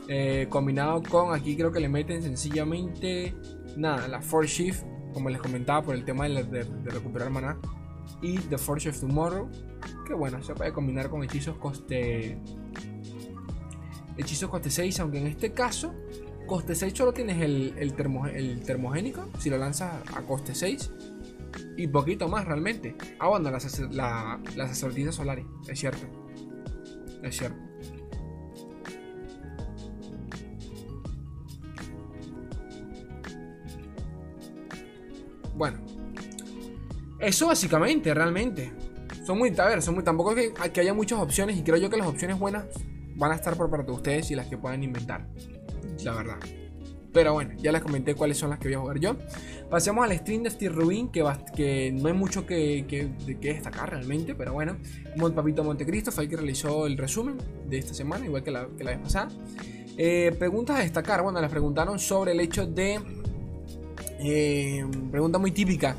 Eh, 0.09 0.49
combinado 0.51 1.03
con, 1.03 1.33
aquí 1.33 1.57
creo 1.57 1.71
que 1.71 1.79
le 1.79 1.89
meten 1.89 2.23
sencillamente, 2.23 3.35
nada, 3.77 4.09
la 4.09 4.21
Force 4.21 4.65
Shift, 4.65 4.83
como 5.15 5.31
les 5.31 5.41
comentaba, 5.41 5.83
por 5.83 5.95
el 5.95 6.05
tema 6.05 6.29
de, 6.29 6.43
de, 6.43 6.65
de 6.65 6.91
recuperar 6.91 7.31
mana. 7.31 7.57
Y 8.21 8.39
The 8.39 8.59
Force 8.59 8.89
of 8.89 9.01
Tomorrow, 9.01 9.49
que 10.07 10.15
bueno, 10.15 10.43
se 10.43 10.55
puede 10.55 10.73
combinar 10.73 11.11
con 11.11 11.25
hechizos 11.25 11.57
coste. 11.59 12.39
Hechizos 14.17 14.51
coste 14.51 14.71
6, 14.71 15.01
aunque 15.01 15.19
en 15.19 15.27
este 15.27 15.53
caso, 15.53 15.95
coste 16.47 16.75
6 16.75 16.93
solo 16.95 17.13
tienes 17.13 17.41
el, 17.41 17.75
el, 17.79 17.95
termogénico, 18.65 19.29
si 19.39 19.49
lo 19.51 19.59
lanzas 19.59 20.03
a 20.15 20.23
coste 20.23 20.55
6. 20.55 20.93
Y 21.77 21.87
poquito 21.87 22.29
más 22.29 22.45
realmente. 22.45 22.97
Ah, 23.19 23.29
bueno, 23.29 23.51
las, 23.51 23.81
la, 23.91 24.41
las 24.57 24.79
solares, 24.79 25.47
es 25.69 25.79
cierto. 25.79 26.07
Es 27.23 27.37
cierto. 27.37 27.72
Eso 37.23 37.47
básicamente, 37.47 38.13
realmente. 38.13 38.73
Son 39.25 39.39
muy, 39.39 39.55
a 39.57 39.67
ver, 39.67 39.81
son 39.81 39.95
muy, 39.95 40.03
tampoco 40.03 40.35
que, 40.35 40.53
que 40.53 40.81
haya 40.81 40.93
muchas 40.93 41.21
opciones 41.21 41.57
y 41.57 41.63
creo 41.63 41.77
yo 41.77 41.89
que 41.89 41.97
las 41.97 42.09
opciones 42.09 42.39
buenas 42.39 42.65
van 43.15 43.31
a 43.31 43.37
estar 43.37 43.57
por 43.57 43.71
parte 43.71 43.87
de 43.87 43.93
ustedes 43.93 44.31
y 44.33 44.35
las 44.35 44.49
que 44.49 44.59
puedan 44.59 44.83
inventar. 44.83 45.29
La 46.03 46.15
verdad. 46.15 46.39
Pero 47.13 47.35
bueno, 47.35 47.53
ya 47.59 47.71
les 47.71 47.83
comenté 47.83 48.15
cuáles 48.15 48.39
son 48.39 48.51
las 48.51 48.59
que 48.59 48.69
voy 48.69 48.75
a 48.75 48.81
jugar 48.81 48.99
yo. 48.99 49.17
Pasemos 49.71 50.05
al 50.05 50.17
stream 50.19 50.43
de 50.43 50.51
Steve 50.51 50.75
Rubin, 50.75 51.09
que, 51.11 51.25
que 51.55 51.93
no 51.93 52.09
hay 52.09 52.15
mucho 52.15 52.45
que, 52.45 52.87
que, 52.89 53.37
destacar 53.41 53.91
realmente, 53.91 54.35
pero 54.35 54.55
bueno. 54.55 54.79
Papito 55.35 55.63
Montecristo 55.63 56.11
fue 56.11 56.25
el 56.25 56.31
que 56.31 56.37
realizó 56.37 56.87
el 56.87 56.97
resumen 56.97 57.37
de 57.69 57.79
esta 57.79 57.95
semana, 57.95 58.25
igual 58.25 58.43
que 58.43 58.51
la, 58.51 58.67
que 58.77 58.83
la 58.83 58.93
vez 58.93 59.01
pasada. 59.01 59.29
Eh, 59.97 60.35
preguntas 60.39 60.79
a 60.79 60.81
destacar, 60.81 61.23
bueno, 61.23 61.41
les 61.41 61.51
preguntaron 61.51 61.99
sobre 61.99 62.33
el 62.33 62.41
hecho 62.41 62.67
de... 62.67 62.99
Eh, 64.19 64.85
pregunta 65.11 65.39
muy 65.39 65.51
típica. 65.53 65.95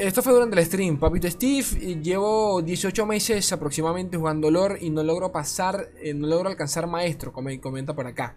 Esto 0.00 0.22
fue 0.22 0.32
durante 0.32 0.58
el 0.58 0.64
stream. 0.64 0.98
Papito 0.98 1.28
Steve, 1.28 2.00
llevo 2.02 2.62
18 2.62 3.04
meses 3.04 3.52
aproximadamente 3.52 4.16
jugando 4.16 4.50
lore 4.50 4.78
y 4.80 4.88
no 4.88 5.02
logro 5.02 5.30
pasar, 5.30 5.90
eh, 6.00 6.14
no 6.14 6.26
logro 6.26 6.48
alcanzar 6.48 6.86
maestro, 6.86 7.34
como 7.34 7.50
comenta 7.60 7.94
por 7.94 8.06
acá. 8.06 8.36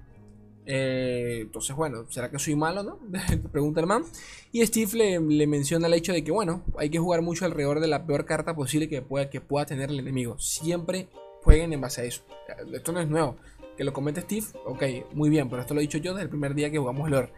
Eh, 0.65 1.39
entonces, 1.43 1.73
bueno, 1.73 2.05
¿será 2.09 2.29
que 2.29 2.37
soy 2.37 2.57
malo, 2.57 2.83
no? 2.83 2.99
Pregunta 3.51 3.79
el 3.79 3.87
man. 3.87 4.03
Y 4.51 4.65
Steve 4.65 5.21
le, 5.21 5.47
menciona 5.47 5.87
el 5.87 5.93
hecho 5.93 6.11
de 6.11 6.21
que, 6.21 6.31
bueno, 6.31 6.63
hay 6.77 6.89
que 6.89 6.99
jugar 6.99 7.21
mucho 7.21 7.45
alrededor 7.45 7.79
de 7.79 7.87
la 7.87 8.05
peor 8.05 8.25
carta 8.25 8.53
posible 8.53 8.89
que 8.89 9.01
pueda, 9.01 9.29
que 9.29 9.39
pueda 9.39 9.65
tener 9.65 9.89
el 9.91 9.99
enemigo. 9.99 10.37
Siempre 10.37 11.07
jueguen 11.43 11.71
en 11.71 11.79
base 11.79 12.01
a 12.01 12.03
eso. 12.03 12.23
Esto 12.73 12.91
no 12.91 12.99
es 12.99 13.07
nuevo. 13.07 13.37
Que 13.77 13.85
lo 13.85 13.93
comente 13.93 14.19
Steve, 14.19 14.47
ok, 14.65 15.13
muy 15.13 15.29
bien, 15.29 15.49
pero 15.49 15.61
esto 15.61 15.73
lo 15.73 15.79
he 15.79 15.83
dicho 15.83 15.97
yo 15.97 16.11
desde 16.11 16.23
el 16.23 16.29
primer 16.29 16.53
día 16.53 16.69
que 16.69 16.77
jugamos 16.77 17.09
lore 17.09 17.31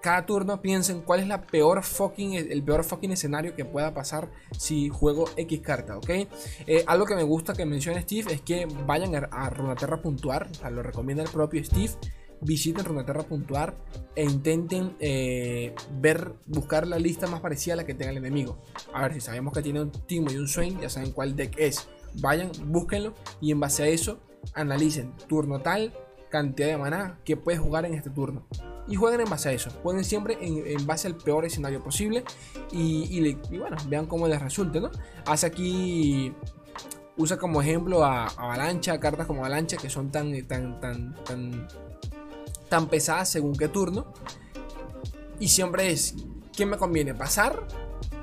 cada 0.00 0.24
turno 0.26 0.62
piensen 0.62 1.02
cuál 1.02 1.20
es 1.20 1.28
la 1.28 1.42
peor 1.42 1.82
fucking, 1.82 2.34
el 2.34 2.62
peor 2.62 2.84
fucking 2.84 3.12
escenario 3.12 3.54
que 3.54 3.64
pueda 3.64 3.92
pasar 3.94 4.30
si 4.56 4.88
juego 4.88 5.26
X 5.36 5.60
carta, 5.60 5.98
¿ok? 5.98 6.10
Eh, 6.66 6.84
algo 6.86 7.06
que 7.06 7.14
me 7.14 7.22
gusta 7.22 7.52
que 7.52 7.66
mencione 7.66 8.02
Steve 8.02 8.32
es 8.32 8.40
que 8.40 8.66
vayan 8.86 9.14
a, 9.14 9.50
Runaterra 9.50 9.96
a 9.96 10.02
puntuar, 10.02 10.48
lo 10.70 10.82
recomienda 10.82 11.22
el 11.22 11.30
propio 11.30 11.62
Steve. 11.64 11.92
Visiten 12.42 12.86
Runaterra 12.86 13.20
a 13.20 13.26
puntuar 13.26 13.76
e 14.16 14.24
intenten 14.24 14.96
eh, 14.98 15.74
ver, 16.00 16.32
buscar 16.46 16.86
la 16.86 16.98
lista 16.98 17.26
más 17.26 17.40
parecida 17.40 17.74
a 17.74 17.76
la 17.76 17.84
que 17.84 17.92
tenga 17.92 18.12
el 18.12 18.16
enemigo. 18.16 18.62
A 18.94 19.02
ver, 19.02 19.12
si 19.12 19.20
sabemos 19.20 19.52
que 19.52 19.60
tiene 19.60 19.82
un 19.82 19.92
Timo 19.92 20.30
y 20.30 20.36
un 20.36 20.48
Swain, 20.48 20.80
ya 20.80 20.88
saben 20.88 21.12
cuál 21.12 21.36
deck 21.36 21.58
es. 21.58 21.90
Vayan, 22.14 22.50
búsquenlo 22.64 23.14
y 23.42 23.52
en 23.52 23.60
base 23.60 23.82
a 23.82 23.88
eso 23.88 24.20
analicen 24.54 25.14
turno 25.28 25.60
tal, 25.60 25.92
cantidad 26.30 26.68
de 26.68 26.78
maná 26.78 27.20
que 27.26 27.36
puedes 27.36 27.60
jugar 27.60 27.84
en 27.84 27.92
este 27.92 28.08
turno 28.08 28.46
y 28.90 28.96
jueguen 28.96 29.20
en 29.20 29.30
base 29.30 29.48
a 29.48 29.52
eso. 29.52 29.70
Jueguen 29.82 30.04
siempre 30.04 30.36
en, 30.40 30.84
base 30.84 31.06
al 31.06 31.14
peor 31.14 31.44
escenario 31.44 31.82
posible 31.82 32.24
y, 32.72 33.34
bueno, 33.56 33.76
vean 33.86 34.06
cómo 34.06 34.26
les 34.26 34.42
resulte, 34.42 34.80
¿no? 34.80 34.90
Hace 35.26 35.46
aquí 35.46 36.34
usa 37.16 37.38
como 37.38 37.62
ejemplo 37.62 38.04
a, 38.04 38.26
Avalancha, 38.26 38.98
cartas 38.98 39.28
como 39.28 39.40
Avalancha 39.44 39.76
que 39.76 39.88
son 39.88 40.10
tan, 40.10 40.32
tan, 40.48 40.80
tan, 40.80 41.14
tan, 41.24 41.68
tan 42.68 42.88
pesadas 42.88 43.28
según 43.28 43.54
qué 43.54 43.68
turno. 43.68 44.12
Y 45.38 45.48
siempre 45.48 45.92
es, 45.92 46.16
¿qué 46.54 46.66
me 46.66 46.76
conviene? 46.76 47.14
¿Pasar 47.14 47.62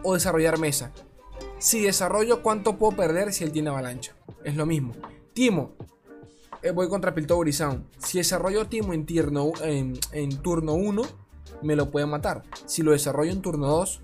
o 0.03 0.15
desarrollar 0.15 0.59
mesa? 0.59 0.91
Si 1.59 1.81
desarrollo, 1.81 2.43
¿cuánto 2.43 2.77
puedo 2.77 2.97
perder 2.97 3.31
si 3.31 3.45
él 3.45 3.53
tiene 3.53 3.69
avalancha? 3.69 4.15
Es 4.43 4.57
lo 4.57 4.65
mismo. 4.65 4.91
Timo, 5.31 5.75
eh, 6.61 6.71
voy 6.71 6.87
contra 6.87 7.13
Piltover 7.13 7.51
Sound. 7.53 7.85
Si 7.97 8.17
desarrollo 8.17 8.67
Timo 8.67 8.93
en, 8.93 9.05
en, 10.11 10.37
turno 10.41 10.73
1, 10.73 11.01
me 11.63 11.75
lo 11.75 11.89
puede 11.89 12.05
matar. 12.05 12.43
Si 12.65 12.81
lo 12.81 12.91
desarrollo 12.91 13.31
en 13.31 13.41
turno 13.41 13.67
2 13.67 13.99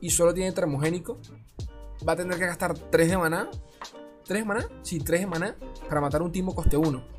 y 0.00 0.10
solo 0.10 0.34
tiene 0.34 0.52
termogénico, 0.52 1.18
va 2.06 2.12
a 2.12 2.16
tener 2.16 2.38
que 2.38 2.46
gastar 2.46 2.74
3 2.74 3.10
de 3.10 3.18
maná. 3.18 3.50
¿3 4.26 4.34
de 4.34 4.44
maná? 4.44 4.68
Sí, 4.82 4.98
3 4.98 5.20
de 5.20 5.26
maná 5.26 5.56
para 5.88 6.00
matar 6.00 6.22
un 6.22 6.32
Timo 6.32 6.54
coste 6.54 6.76
1. 6.76 7.16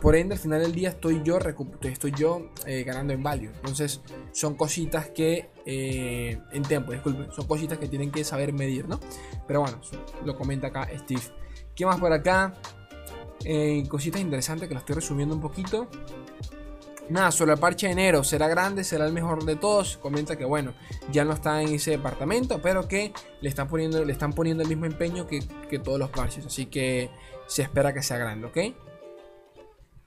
Por 0.00 0.14
ende, 0.14 0.34
al 0.34 0.40
final 0.40 0.62
del 0.62 0.72
día 0.72 0.90
estoy 0.90 1.22
yo, 1.24 1.38
estoy 1.82 2.12
yo 2.16 2.50
eh, 2.66 2.84
ganando 2.84 3.12
en 3.12 3.22
value. 3.22 3.50
Entonces, 3.56 4.00
son 4.32 4.54
cositas 4.54 5.08
que. 5.08 5.50
Eh, 5.66 6.40
en 6.52 6.62
tiempo, 6.62 6.92
disculpen. 6.92 7.32
Son 7.32 7.46
cositas 7.46 7.78
que 7.78 7.88
tienen 7.88 8.12
que 8.12 8.22
saber 8.22 8.52
medir, 8.52 8.86
¿no? 8.88 9.00
Pero 9.46 9.60
bueno, 9.60 9.80
lo 10.24 10.36
comenta 10.36 10.68
acá 10.68 10.88
Steve. 10.98 11.22
¿Qué 11.74 11.84
más 11.84 11.98
por 11.98 12.12
acá? 12.12 12.54
Eh, 13.50 13.82
cositas 13.88 14.20
interesantes 14.20 14.68
que 14.68 14.74
lo 14.74 14.80
estoy 14.80 14.96
resumiendo 14.96 15.34
un 15.34 15.40
poquito. 15.40 15.88
Nada, 17.08 17.30
sobre 17.30 17.54
el 17.54 17.58
parche 17.58 17.86
de 17.86 17.94
enero, 17.94 18.22
será 18.22 18.46
grande, 18.46 18.84
será 18.84 19.06
el 19.06 19.12
mejor 19.14 19.46
de 19.46 19.56
todos. 19.56 19.96
Comenta 19.96 20.36
que 20.36 20.44
bueno, 20.44 20.74
ya 21.10 21.24
no 21.24 21.32
está 21.32 21.62
en 21.62 21.72
ese 21.72 21.92
departamento, 21.92 22.60
pero 22.60 22.86
que 22.86 23.14
le 23.40 23.48
están 23.48 23.66
poniendo, 23.66 24.04
le 24.04 24.12
están 24.12 24.34
poniendo 24.34 24.62
el 24.62 24.68
mismo 24.68 24.84
empeño 24.84 25.26
que, 25.26 25.40
todos 25.82 25.98
los 25.98 26.10
parches. 26.10 26.44
Así 26.44 26.66
que 26.66 27.08
se 27.46 27.62
espera 27.62 27.94
que 27.94 28.02
sea 28.02 28.18
grande, 28.18 28.48
¿ok? 28.48 28.58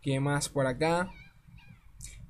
¿Qué 0.04 0.20
más 0.20 0.48
por 0.48 0.68
acá? 0.68 1.12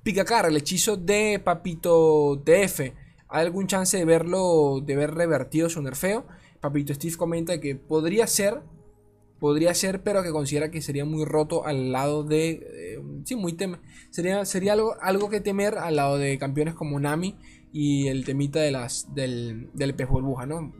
Picacar, 0.02 0.46
el 0.46 0.56
hechizo 0.56 0.96
de 0.96 1.42
Papito 1.44 2.42
TF. 2.42 2.80
¿Hay 3.28 3.44
algún 3.44 3.66
chance 3.66 3.98
de 3.98 4.06
verlo, 4.06 4.80
de 4.82 4.96
ver 4.96 5.14
revertido 5.14 5.68
su 5.68 5.82
nerfeo? 5.82 6.24
Papito 6.60 6.94
Steve 6.94 7.16
comenta 7.16 7.60
que 7.60 7.74
podría 7.76 8.26
ser, 8.26 8.62
Podría 9.42 9.74
ser, 9.74 10.04
pero 10.04 10.22
que 10.22 10.30
considera 10.30 10.70
que 10.70 10.80
sería 10.80 11.04
muy 11.04 11.24
roto 11.24 11.66
al 11.66 11.90
lado 11.90 12.22
de. 12.22 12.50
Eh, 12.62 13.02
sí, 13.24 13.34
muy 13.34 13.54
tem 13.54 13.74
sería, 14.10 14.44
sería 14.44 14.72
algo, 14.74 14.94
algo 15.00 15.30
que 15.30 15.40
temer 15.40 15.78
al 15.78 15.96
lado 15.96 16.16
de 16.16 16.38
campeones 16.38 16.74
como 16.74 17.00
Nami 17.00 17.34
y 17.72 18.06
el 18.06 18.24
temita 18.24 18.60
de 18.60 18.70
las, 18.70 19.12
del, 19.16 19.68
del 19.72 19.96
pez 19.96 20.08
burbuja, 20.08 20.46
¿no? 20.46 20.72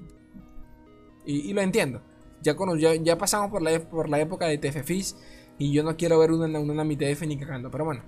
Y, 1.26 1.52
lo 1.52 1.60
entiendo. 1.60 2.02
Ya, 2.42 2.54
ya, 3.02 3.18
pasamos 3.18 3.50
por 3.50 3.62
la, 3.62 3.80
por 3.80 4.08
la 4.08 4.20
época 4.20 4.46
de 4.46 4.58
TF 4.58 4.84
Fizz 4.84 5.16
y 5.58 5.72
yo 5.72 5.82
no 5.82 5.96
quiero 5.96 6.20
ver 6.20 6.30
una, 6.30 6.60
una 6.60 6.74
Nami 6.74 6.96
TF 6.96 7.22
ni 7.22 7.36
cagando, 7.36 7.68
pero 7.68 7.84
bueno. 7.84 8.02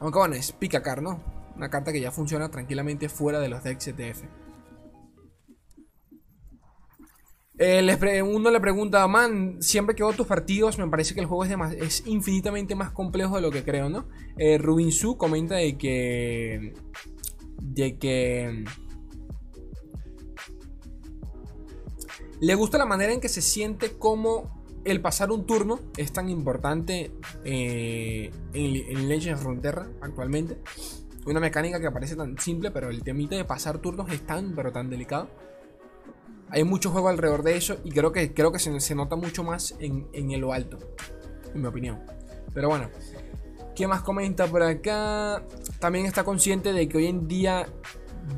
Aunque 0.00 0.18
bueno, 0.18 0.34
es 0.34 0.50
Picacar, 0.50 1.02
¿no? 1.02 1.22
Una 1.54 1.70
carta 1.70 1.92
que 1.92 2.00
ya 2.00 2.10
funciona 2.10 2.50
tranquilamente 2.50 3.08
fuera 3.08 3.38
de 3.38 3.48
los 3.48 3.62
decks 3.62 3.94
TF. 3.94 4.24
Eh, 7.62 8.22
uno 8.22 8.50
le 8.50 8.58
pregunta, 8.58 9.06
man, 9.06 9.58
siempre 9.60 9.94
que 9.94 10.02
veo 10.02 10.14
tus 10.14 10.26
partidos 10.26 10.78
me 10.78 10.88
parece 10.88 11.12
que 11.12 11.20
el 11.20 11.26
juego 11.26 11.44
es, 11.44 11.74
es 11.74 12.06
infinitamente 12.06 12.74
más 12.74 12.90
complejo 12.90 13.36
de 13.36 13.42
lo 13.42 13.50
que 13.50 13.62
creo, 13.62 13.90
¿no? 13.90 14.08
Eh, 14.38 14.56
Rubin 14.56 14.90
Su 14.90 15.18
comenta 15.18 15.56
de 15.56 15.76
que... 15.76 16.72
De 17.60 17.98
que... 17.98 18.64
Le 22.40 22.54
gusta 22.54 22.78
la 22.78 22.86
manera 22.86 23.12
en 23.12 23.20
que 23.20 23.28
se 23.28 23.42
siente 23.42 23.92
como 23.98 24.64
el 24.86 25.02
pasar 25.02 25.30
un 25.30 25.44
turno 25.44 25.80
es 25.98 26.14
tan 26.14 26.30
importante 26.30 27.12
eh, 27.44 28.30
en, 28.54 29.06
Legends 29.06 29.38
of 29.38 29.42
Frontera 29.42 29.86
actualmente. 30.00 30.56
Una 31.26 31.40
mecánica 31.40 31.78
que 31.78 31.90
parece 31.90 32.16
tan 32.16 32.38
simple, 32.38 32.70
pero 32.70 32.88
el 32.88 33.02
temita 33.02 33.36
de 33.36 33.44
pasar 33.44 33.80
turnos 33.80 34.10
es 34.10 34.22
tan, 34.22 34.54
pero 34.54 34.72
tan 34.72 34.88
delicado. 34.88 35.28
Hay 36.50 36.64
mucho 36.64 36.90
juego 36.90 37.08
alrededor 37.08 37.42
de 37.42 37.56
eso 37.56 37.76
y 37.84 37.90
creo 37.90 38.12
que, 38.12 38.34
creo 38.34 38.50
que 38.52 38.58
se, 38.58 38.94
nota 38.94 39.16
mucho 39.16 39.44
más 39.44 39.76
en, 39.78 40.08
en 40.12 40.40
lo 40.40 40.52
alto, 40.52 40.78
en 41.54 41.60
mi 41.60 41.66
opinión. 41.66 42.00
Pero 42.52 42.68
bueno, 42.68 42.90
¿qué 43.74 43.86
más 43.86 44.02
comenta 44.02 44.46
por 44.46 44.62
acá? 44.62 45.44
También 45.78 46.06
está 46.06 46.24
consciente 46.24 46.72
de 46.72 46.88
que 46.88 46.98
hoy 46.98 47.06
en 47.06 47.28
día 47.28 47.66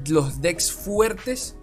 los 0.09 0.41
decks 0.41 0.73
fuertes 0.73 1.57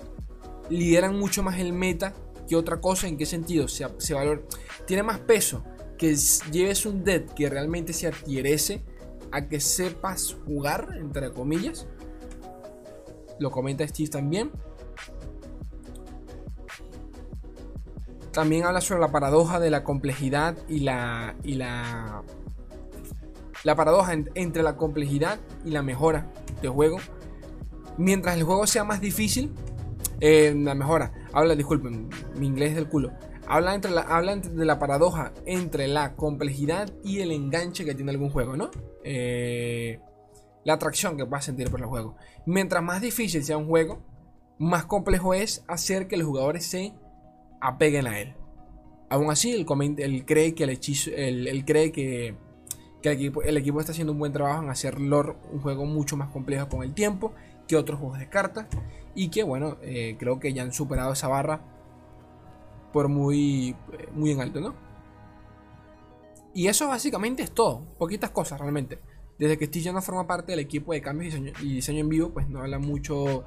lideran 0.70 1.18
mucho 1.18 1.44
más 1.44 1.60
el 1.60 1.74
meta 1.74 2.13
que 2.48 2.56
otra 2.56 2.82
cosa. 2.82 3.08
¿En 3.08 3.18
qué 3.18 3.25
sentido? 3.25 3.68
Se, 3.68 3.88
se 3.98 4.13
valora, 4.13 4.41
tiene 4.86 5.03
más 5.03 5.20
peso 5.20 5.63
que 5.98 6.15
lleves 6.51 6.86
un 6.86 7.03
deck 7.03 7.34
que 7.34 7.50
realmente 7.50 7.94
se 7.94 8.08
adhierece 8.08 8.84
a 9.32 9.48
que 9.48 9.60
sepas 9.60 10.36
jugar, 10.46 10.96
entre 10.98 11.32
comillas. 11.32 11.88
Lo 13.39 13.51
comenta 13.51 13.88
Steve 13.88 14.10
también. 14.10 14.51
También 18.39 18.63
habla 18.63 18.79
sobre 18.79 19.01
la 19.01 19.12
paradoja 19.12 19.60
de 19.60 19.69
la 19.69 19.84
complejidad 19.84 20.58
y 20.69 20.79
la. 20.79 21.36
y 21.43 21.55
la. 21.55 22.24
La 23.65 23.75
paradoja 23.75 24.13
entre 24.13 24.63
la 24.63 24.77
complejidad 24.77 25.41
y 25.65 25.72
la 25.72 25.84
mejora 25.84 26.31
de 26.62 26.69
juego. 26.69 27.00
Mientras 27.98 28.38
el 28.38 28.43
juego 28.43 28.65
sea 28.65 28.86
más 28.86 29.01
difícil, 29.01 29.51
eh, 30.22 30.55
la 30.58 30.74
mejora. 30.74 31.12
Habla, 31.34 31.58
disculpen, 31.58 32.08
mi 32.38 32.48
inglés 32.48 32.75
del 32.75 32.88
culo. 32.88 33.12
Habla, 33.46 33.75
entre 33.75 33.91
la, 33.91 34.03
habla 34.03 34.38
de 34.38 34.65
la 34.65 34.79
paradoja 34.79 35.34
entre 35.46 35.89
la 35.89 36.15
complejidad 36.15 36.89
y 37.03 37.19
el 37.19 37.34
enganche 37.34 37.84
que 37.84 37.93
tiene 37.93 38.12
algún 38.12 38.29
juego, 38.29 38.55
¿no? 38.55 38.72
Eh, 39.03 40.00
la 40.63 40.75
atracción 40.75 41.17
que 41.17 41.24
vas 41.24 41.43
a 41.43 41.46
sentir 41.48 41.69
por 41.69 41.81
el 41.81 41.88
juego. 41.88 42.15
Mientras 42.46 42.81
más 42.81 43.01
difícil 43.01 43.43
sea 43.43 43.58
un 43.58 43.67
juego, 43.67 44.00
más 44.60 44.86
complejo 44.86 45.34
es 45.34 45.65
hacer 45.67 46.08
que 46.08 46.15
los 46.15 46.25
jugadores 46.25 46.65
se 46.65 46.93
apeguen 47.61 48.07
a 48.07 48.19
él. 48.19 48.35
Aún 49.09 49.31
así, 49.31 49.53
él, 49.53 50.25
cree 50.25 50.53
que 50.53 50.63
el 50.63 50.69
hechizo, 50.69 51.11
él, 51.15 51.63
cree 51.65 51.91
que, 51.91 52.35
el, 53.01 53.11
equipo, 53.11 53.41
el, 53.41 53.57
equipo, 53.57 53.79
está 53.79 53.91
haciendo 53.91 54.13
un 54.13 54.19
buen 54.19 54.31
trabajo 54.31 54.63
en 54.63 54.69
hacer 54.69 54.99
lore 54.99 55.35
un 55.51 55.61
juego 55.61 55.85
mucho 55.85 56.15
más 56.15 56.29
complejo 56.29 56.69
con 56.69 56.83
el 56.83 56.93
tiempo 56.93 57.33
que 57.67 57.75
otros 57.75 57.99
juegos 57.99 58.19
de 58.19 58.29
cartas 58.29 58.67
y 59.15 59.29
que 59.29 59.43
bueno, 59.43 59.77
eh, 59.81 60.15
creo 60.19 60.39
que 60.39 60.53
ya 60.53 60.63
han 60.63 60.71
superado 60.73 61.13
esa 61.13 61.27
barra 61.27 61.61
por 62.93 63.07
muy, 63.07 63.75
muy 64.13 64.31
en 64.31 64.41
alto, 64.41 64.59
¿no? 64.59 64.75
Y 66.53 66.67
eso 66.67 66.87
básicamente 66.87 67.43
es 67.43 67.51
todo, 67.51 67.85
poquitas 67.97 68.31
cosas 68.31 68.59
realmente. 68.59 68.99
Desde 69.37 69.57
que 69.57 69.65
Steve 69.67 69.85
ya 69.85 69.93
no 69.93 70.01
forma 70.01 70.27
parte 70.27 70.51
del 70.51 70.59
equipo 70.59 70.93
de 70.93 71.01
cambios 71.01 71.35
y 71.35 71.75
diseño, 71.75 71.99
en 71.99 72.09
vivo, 72.09 72.29
pues 72.29 72.49
no 72.49 72.59
habla 72.59 72.79
mucho, 72.79 73.45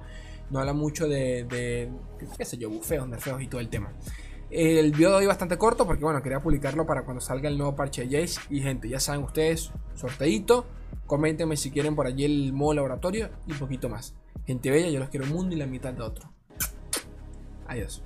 no 0.51 0.61
habla 0.61 0.73
mucho 0.73 1.09
de, 1.09 1.91
qué 2.37 2.45
sé 2.45 2.59
yo, 2.59 2.71
bufeos, 2.71 3.09
nerfeos 3.09 3.43
y 3.43 3.49
todo 3.49 3.61
el 3.61 3.69
tema. 3.69 3.93
El 4.51 4.93
video 4.93 5.11
de 5.13 5.17
hoy 5.17 5.27
bastante 5.27 5.57
corto 5.57 5.87
porque 5.87 6.05
bueno, 6.05 6.23
quería 6.23 6.43
publicarlo 6.43 6.87
para 6.87 7.05
cuando 7.05 7.23
salga 7.23 7.49
el 7.49 7.57
nuevo 7.57 7.75
parche 7.75 8.07
de 8.07 8.21
Jace. 8.21 8.41
Y 8.51 8.61
gente, 8.61 8.89
ya 8.89 9.01
saben 9.01 9.23
ustedes, 9.23 9.73
sorteito. 9.95 10.67
Coméntenme 11.07 11.57
si 11.57 11.71
quieren 11.71 11.97
por 11.97 12.07
allí 12.07 12.25
el 12.25 12.53
modo 12.53 12.75
laboratorio 12.75 13.31
y 13.47 13.53
un 13.53 13.59
poquito 13.59 13.89
más. 13.89 14.15
Gente 14.47 14.71
bella, 14.71 14.91
yo 14.91 15.01
los 15.01 15.09
quiero 15.09 15.27
un 15.27 15.33
mundo 15.33 15.55
y 15.55 15.59
la 15.59 15.67
mitad 15.67 15.93
de 15.95 16.03
otro. 16.03 16.31
Adiós. 17.67 18.03